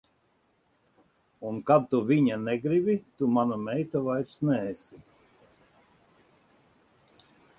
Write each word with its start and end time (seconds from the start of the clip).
Un 1.49 1.59
kad 1.71 1.83
tu 1.91 1.99
viņa 2.11 2.37
negribi, 2.45 2.95
tu 3.19 3.29
mana 3.35 3.59
meita 3.67 4.03
vairs 4.09 4.41
neesi. 4.49 5.05